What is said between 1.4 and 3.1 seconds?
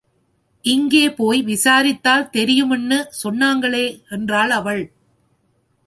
விசாரித்தால் தெரியும்னு